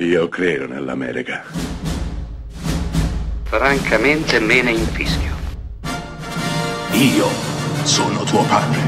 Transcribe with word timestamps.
Io 0.00 0.28
credo 0.28 0.68
nell'America. 0.68 1.42
Francamente 3.42 4.38
me 4.38 4.62
ne 4.62 4.70
infischio. 4.70 5.34
Io 6.92 7.26
sono 7.82 8.22
tuo 8.22 8.44
padre. 8.44 8.78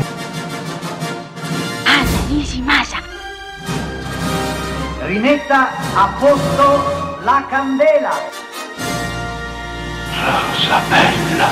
Anna 1.83 2.27
Nishimasa. 2.29 2.99
Rimetta 5.01 5.71
a 5.95 6.17
posto 6.17 7.19
la 7.25 7.45
candela. 7.51 8.13
Rosa 10.15 10.81
bella. 10.89 11.49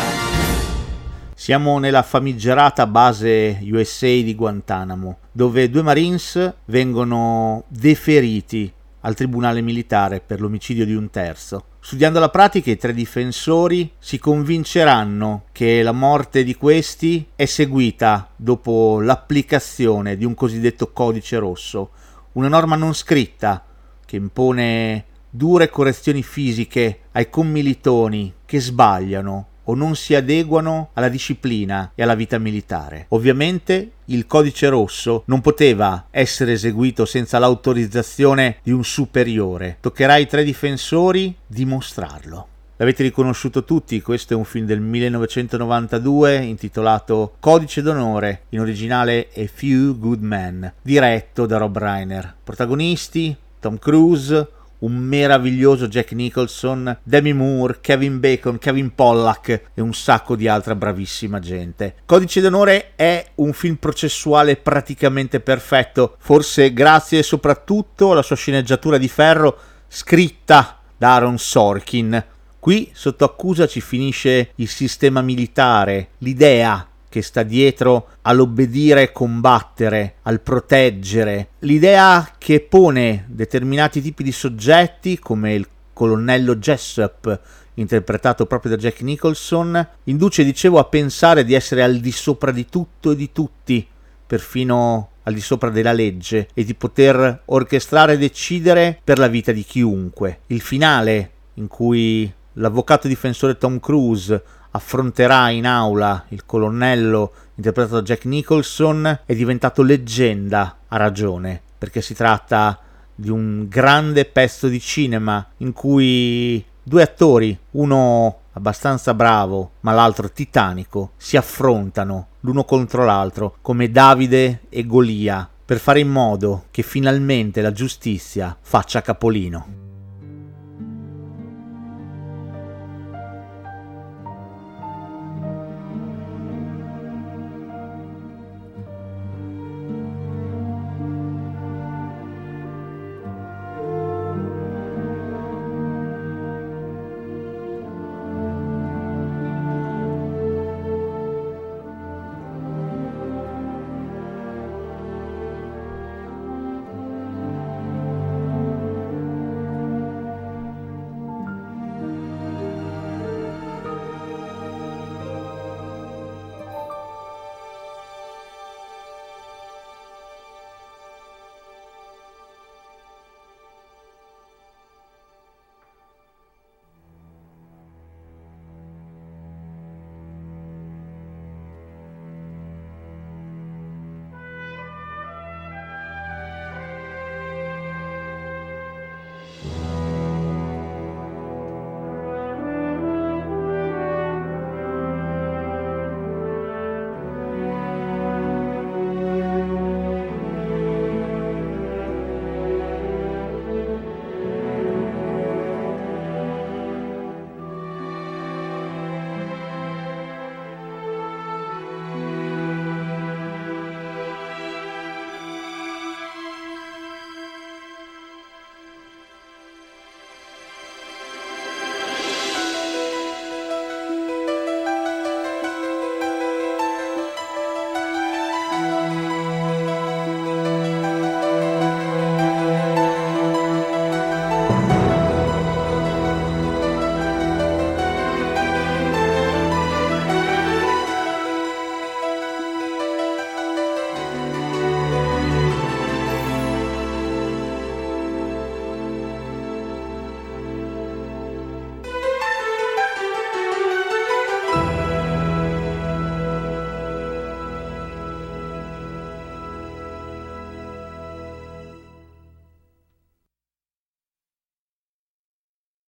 Siamo 1.34 1.80
nella 1.80 2.02
famigerata 2.02 2.86
base 2.86 3.59
USA 3.62 4.06
di 4.06 4.36
Guantanamo, 4.36 5.18
dove 5.32 5.68
due 5.68 5.82
Marines 5.82 6.54
vengono 6.66 7.64
deferiti 7.66 8.72
al 9.09 9.14
tribunale 9.14 9.62
militare 9.62 10.20
per 10.20 10.38
l'omicidio 10.38 10.84
di 10.84 10.95
un 10.95 11.08
terzo. 11.08 11.64
Studiando 11.80 12.21
la 12.21 12.29
pratica, 12.29 12.71
i 12.71 12.76
tre 12.76 12.93
difensori 12.93 13.93
si 13.99 14.18
convinceranno 14.18 15.44
che 15.50 15.82
la 15.82 15.93
morte 15.93 16.44
di 16.44 16.54
questi 16.54 17.26
è 17.35 17.46
seguita 17.46 18.29
dopo 18.36 19.00
l'applicazione 19.00 20.16
di 20.18 20.26
un 20.26 20.35
cosiddetto 20.35 20.93
codice 20.93 21.39
rosso, 21.39 21.90
una 22.32 22.49
norma 22.49 22.76
non 22.76 22.93
scritta 22.93 23.64
che 24.04 24.16
impone 24.16 25.04
dure 25.30 25.71
correzioni 25.71 26.22
fisiche 26.22 27.00
ai 27.13 27.30
commilitoni 27.30 28.35
che 28.44 28.61
sbagliano 28.61 29.46
o 29.68 29.75
non 29.75 29.96
si 29.96 30.14
adeguano 30.14 30.90
alla 30.95 31.08
disciplina 31.08 31.93
e 31.95 32.03
alla 32.03 32.14
vita 32.14 32.39
militare. 32.39 33.06
Ovviamente 33.11 33.92
il 34.06 34.27
codice 34.27 34.69
rosso 34.69 35.22
non 35.27 35.41
poteva 35.41 36.06
essere 36.11 36.53
eseguito 36.53 37.05
senza 37.05 37.39
l'autorizzazione 37.39 38.58
di 38.62 38.72
un 38.72 38.84
superiore. 38.84 39.77
Toccherà 39.81 40.14
ai 40.14 40.27
tre 40.27 40.44
difensori 40.44 41.34
dimostrarlo. 41.47 42.48
L'avete 42.81 43.03
riconosciuto 43.03 43.64
tutti, 43.64 44.00
questo 44.00 44.34
è 44.34 44.36
un 44.36 44.44
film 44.44 44.64
del 44.64 44.80
1992 44.80 46.36
intitolato 46.36 47.34
Codice 47.41 47.83
d'onore, 47.83 48.42
in 48.50 48.61
originale 48.61 49.30
A 49.34 49.44
Few 49.52 49.98
Good 49.98 50.22
Men, 50.22 50.72
diretto 50.80 51.44
da 51.44 51.56
Rob 51.58 51.77
Reiner. 51.77 52.36
Protagonisti 52.44 53.36
Tom 53.58 53.78
Cruise, 53.78 54.48
un 54.80 54.96
meraviglioso 54.96 55.88
Jack 55.88 56.12
Nicholson, 56.12 56.98
Demi 57.02 57.32
Moore, 57.32 57.78
Kevin 57.80 58.20
Bacon, 58.20 58.58
Kevin 58.58 58.94
Pollack 58.94 59.70
e 59.74 59.80
un 59.80 59.94
sacco 59.94 60.36
di 60.36 60.46
altra 60.48 60.74
bravissima 60.74 61.38
gente. 61.38 61.96
Codice 62.04 62.40
d'onore 62.40 62.92
è 62.94 63.24
un 63.36 63.52
film 63.52 63.76
processuale 63.76 64.56
praticamente 64.56 65.40
perfetto, 65.40 66.16
forse 66.18 66.72
grazie 66.72 67.22
soprattutto 67.22 68.12
alla 68.12 68.22
sua 68.22 68.36
sceneggiatura 68.36 68.98
di 68.98 69.08
ferro 69.08 69.58
scritta 69.88 70.78
da 70.96 71.14
Aaron 71.14 71.38
Sorkin. 71.38 72.24
Qui 72.58 72.90
sotto 72.92 73.24
accusa 73.24 73.66
ci 73.66 73.80
finisce 73.80 74.50
il 74.56 74.68
sistema 74.68 75.22
militare, 75.22 76.08
l'idea 76.18 76.86
che 77.19 77.22
sta 77.22 77.42
dietro 77.42 78.11
all'obbedire 78.22 79.02
e 79.02 79.12
combattere, 79.12 80.14
al 80.22 80.41
proteggere, 80.41 81.48
l'idea 81.61 82.34
che 82.38 82.61
pone 82.61 83.24
determinati 83.28 84.00
tipi 84.00 84.22
di 84.22 84.30
soggetti 84.30 85.19
come 85.19 85.55
il 85.55 85.66
colonnello 85.92 86.56
Jessup 86.56 87.41
interpretato 87.74 88.46
proprio 88.46 88.72
da 88.72 88.77
Jack 88.77 89.02
Nicholson, 89.02 89.89
induce, 90.05 90.44
dicevo, 90.44 90.78
a 90.78 90.84
pensare 90.84 91.44
di 91.44 91.55
essere 91.55 91.83
al 91.83 91.98
di 91.98 92.12
sopra 92.12 92.50
di 92.50 92.66
tutto 92.66 93.12
e 93.12 93.16
di 93.16 93.30
tutti, 93.33 93.86
perfino 94.27 95.11
al 95.22 95.34
di 95.34 95.41
sopra 95.41 95.70
della 95.70 95.92
legge, 95.92 96.48
e 96.55 96.64
di 96.64 96.74
poter 96.74 97.42
orchestrare 97.46 98.14
e 98.14 98.19
decidere 98.19 98.98
per 99.02 99.19
la 99.19 99.28
vita 99.28 99.52
di 99.52 99.62
chiunque. 99.62 100.41
Il 100.48 100.61
finale, 100.61 101.30
in 101.55 101.69
cui 101.69 102.33
l'avvocato 102.55 103.06
difensore 103.06 103.56
Tom 103.56 103.78
Cruise 103.78 104.42
affronterà 104.70 105.50
in 105.50 105.66
aula 105.66 106.24
il 106.28 106.44
colonnello 106.44 107.33
interpretato 107.55 107.96
da 107.96 108.02
Jack 108.02 108.24
Nicholson 108.24 109.20
è 109.24 109.34
diventato 109.34 109.83
leggenda 109.83 110.79
a 110.89 110.96
ragione, 110.96 111.61
perché 111.77 112.01
si 112.01 112.14
tratta 112.14 112.79
di 113.14 113.30
un 113.30 113.67
grande 113.68 114.24
pezzo 114.24 114.68
di 114.68 114.80
cinema 114.80 115.45
in 115.58 115.73
cui 115.73 116.64
due 116.83 117.02
attori, 117.02 117.58
uno 117.73 118.39
abbastanza 118.52 119.14
bravo 119.14 119.73
ma 119.80 119.92
l'altro 119.92 120.30
titanico, 120.30 121.12
si 121.17 121.36
affrontano 121.36 122.29
l'uno 122.40 122.64
contro 122.64 123.05
l'altro 123.05 123.56
come 123.61 123.90
Davide 123.90 124.62
e 124.68 124.86
Golia 124.86 125.48
per 125.64 125.79
fare 125.79 126.00
in 126.00 126.08
modo 126.08 126.64
che 126.70 126.83
finalmente 126.83 127.61
la 127.61 127.73
giustizia 127.73 128.56
faccia 128.61 129.03
capolino. 129.03 129.88